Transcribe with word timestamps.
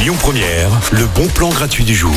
Lyon 0.00 0.16
Première, 0.18 0.70
le 0.92 1.04
bon 1.14 1.26
plan 1.26 1.50
gratuit 1.50 1.84
du 1.84 1.94
jour. 1.94 2.14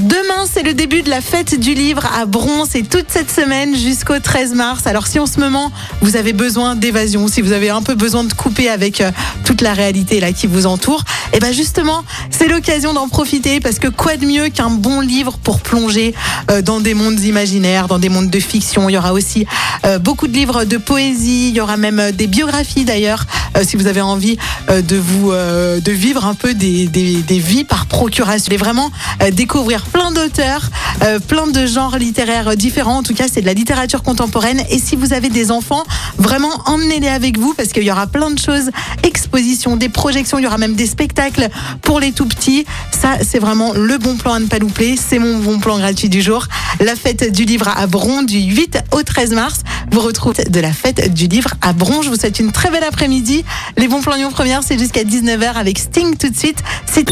Demain, 0.00 0.46
c'est 0.52 0.64
le 0.64 0.74
début 0.74 1.02
de 1.02 1.10
la 1.10 1.20
fête 1.20 1.60
du 1.60 1.74
livre 1.74 2.04
à 2.12 2.26
Bron. 2.26 2.64
C'est 2.68 2.82
toute 2.82 3.06
cette 3.08 3.30
semaine 3.30 3.76
jusqu'au 3.76 4.18
13 4.18 4.54
mars. 4.54 4.88
Alors, 4.88 5.06
si 5.06 5.20
en 5.20 5.26
ce 5.26 5.38
moment, 5.38 5.70
vous 6.00 6.16
avez 6.16 6.32
besoin 6.32 6.74
d'évasion, 6.74 7.28
si 7.28 7.40
vous 7.40 7.52
avez 7.52 7.70
un 7.70 7.82
peu 7.82 7.94
besoin 7.94 8.24
de 8.24 8.32
couper 8.32 8.68
avec 8.68 9.00
euh, 9.00 9.12
toute 9.44 9.60
la 9.60 9.74
réalité 9.74 10.18
là 10.18 10.32
qui 10.32 10.48
vous 10.48 10.66
entoure, 10.66 11.04
et 11.32 11.38
ben 11.38 11.52
justement, 11.52 12.02
c'est 12.30 12.48
l'occasion 12.48 12.94
d'en 12.94 13.08
profiter 13.08 13.60
parce 13.60 13.78
que 13.78 13.86
quoi 13.86 14.16
de 14.16 14.26
mieux 14.26 14.48
qu'un 14.48 14.70
bon 14.70 15.00
livre 15.00 15.38
pour 15.38 15.60
plonger 15.60 16.14
euh, 16.50 16.62
dans 16.62 16.80
des 16.80 16.94
mondes 16.94 17.20
imaginaires, 17.20 17.86
dans 17.86 18.00
des 18.00 18.08
mondes 18.08 18.30
de 18.30 18.40
fiction. 18.40 18.88
Il 18.88 18.94
y 18.94 18.98
aura 18.98 19.12
aussi 19.12 19.46
euh, 19.86 20.00
beaucoup 20.00 20.26
de 20.26 20.32
livres 20.32 20.64
de 20.64 20.78
poésie. 20.78 21.50
Il 21.50 21.54
y 21.54 21.60
aura 21.60 21.76
même 21.76 22.10
des 22.10 22.26
biographies 22.26 22.84
d'ailleurs, 22.84 23.24
si 23.62 23.76
vous 23.76 23.86
avez 23.86 24.00
envie 24.00 24.36
euh, 24.68 24.82
de 24.82 24.96
vous 24.96 25.32
euh, 25.32 25.80
de 25.80 25.92
vivre 25.92 26.24
un 26.26 26.34
peu 26.34 26.54
des, 26.54 26.86
des, 26.86 27.22
des 27.22 27.38
vies 27.38 27.64
par 27.64 27.86
procuration 27.86 28.52
et 28.52 28.56
vraiment 28.56 28.90
euh, 29.22 29.30
découvrir 29.30 29.82
plein 29.84 30.12
d'auteurs, 30.12 30.70
euh, 31.02 31.18
plein 31.18 31.46
de 31.46 31.66
genres 31.66 31.96
littéraires 31.98 32.56
différents. 32.56 32.98
En 32.98 33.02
tout 33.02 33.14
cas, 33.14 33.26
c'est 33.32 33.40
de 33.40 33.46
la 33.46 33.54
littérature 33.54 34.02
contemporaine. 34.02 34.62
Et 34.70 34.78
si 34.78 34.96
vous 34.96 35.12
avez 35.12 35.28
des 35.28 35.50
enfants, 35.50 35.84
vraiment 36.18 36.50
emmenez-les 36.66 37.08
avec 37.08 37.38
vous 37.38 37.54
parce 37.54 37.70
qu'il 37.70 37.82
y 37.84 37.90
aura 37.90 38.06
plein 38.06 38.30
de 38.30 38.38
choses, 38.38 38.70
expositions, 39.02 39.76
des 39.76 39.88
projections, 39.88 40.38
il 40.38 40.44
y 40.44 40.46
aura 40.46 40.58
même 40.58 40.74
des 40.74 40.86
spectacles 40.86 41.48
pour 41.82 42.00
les 42.00 42.12
tout 42.12 42.26
petits. 42.26 42.64
Ça, 42.90 43.18
c'est 43.22 43.38
vraiment 43.38 43.72
le 43.74 43.98
bon 43.98 44.16
plan 44.16 44.34
à 44.34 44.38
ne 44.38 44.46
pas 44.46 44.58
louper. 44.58 44.96
C'est 44.96 45.18
mon 45.18 45.38
bon 45.38 45.58
plan 45.58 45.78
gratuit 45.78 46.08
du 46.08 46.22
jour. 46.22 46.46
La 46.78 46.94
fête 46.94 47.32
du 47.32 47.44
livre 47.44 47.68
à 47.68 47.86
Bron 47.86 48.22
du 48.22 48.38
8 48.38 48.78
au 48.92 49.02
13 49.02 49.32
mars. 49.32 49.60
Vous 49.90 50.00
retrouvez 50.00 50.44
de 50.44 50.60
la 50.60 50.72
fête 50.72 51.12
du 51.12 51.26
livre 51.26 51.50
à 51.60 51.72
Bron. 51.72 52.02
Je 52.02 52.10
vous 52.10 52.16
souhaite 52.16 52.38
une 52.38 52.52
très 52.52 52.70
belle 52.70 52.84
après-midi. 52.84 53.44
Les 53.76 53.88
bons 53.88 54.00
plans 54.00 54.14
Lyon 54.14 54.30
Première, 54.30 54.62
c'est 54.62 54.78
jusqu'à 54.78 55.02
19h 55.02 55.54
avec 55.54 55.78
Sting 55.78 56.16
tout 56.16 56.28
de 56.28 56.36
suite. 56.36 56.62
C'est 56.86 57.06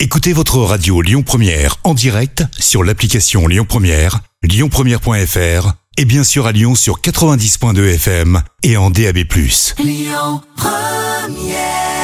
Écoutez 0.00 0.32
votre 0.32 0.58
radio 0.58 1.00
Lyon 1.00 1.22
Première 1.22 1.76
en 1.84 1.94
direct 1.94 2.44
sur 2.58 2.84
l'application 2.84 3.46
Lyon 3.46 3.64
Première, 3.66 4.20
lyonpremière.fr 4.42 5.72
et 5.96 6.04
bien 6.04 6.24
sûr 6.24 6.46
à 6.46 6.52
Lyon 6.52 6.74
sur 6.74 7.00
90.2 7.00 7.94
FM 7.94 8.42
et 8.62 8.76
en 8.76 8.90
DAB+. 8.90 9.18
Lyon 9.78 10.42
Première. 10.56 11.95